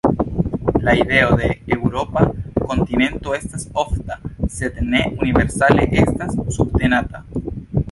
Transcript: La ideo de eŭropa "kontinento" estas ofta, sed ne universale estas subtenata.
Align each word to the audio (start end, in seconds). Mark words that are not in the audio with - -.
La 0.85 0.93
ideo 0.99 1.35
de 1.41 1.49
eŭropa 1.75 2.23
"kontinento" 2.63 3.37
estas 3.41 3.67
ofta, 3.83 4.19
sed 4.57 4.83
ne 4.95 5.05
universale 5.27 5.89
estas 6.07 6.37
subtenata. 6.59 7.25